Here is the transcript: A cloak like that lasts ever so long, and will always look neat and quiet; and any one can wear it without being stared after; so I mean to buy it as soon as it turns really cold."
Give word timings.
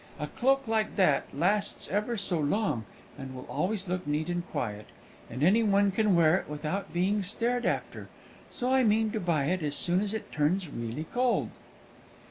A 0.17 0.25
cloak 0.25 0.67
like 0.67 0.95
that 0.95 1.25
lasts 1.31 1.87
ever 1.89 2.17
so 2.17 2.39
long, 2.39 2.85
and 3.19 3.35
will 3.35 3.45
always 3.45 3.87
look 3.87 4.07
neat 4.07 4.29
and 4.29 4.43
quiet; 4.49 4.87
and 5.29 5.43
any 5.43 5.61
one 5.61 5.91
can 5.91 6.15
wear 6.15 6.37
it 6.37 6.49
without 6.49 6.91
being 6.91 7.21
stared 7.21 7.67
after; 7.67 8.09
so 8.49 8.73
I 8.73 8.83
mean 8.83 9.11
to 9.11 9.19
buy 9.19 9.45
it 9.45 9.61
as 9.61 9.75
soon 9.75 10.01
as 10.01 10.15
it 10.15 10.31
turns 10.31 10.67
really 10.67 11.05
cold." 11.13 11.51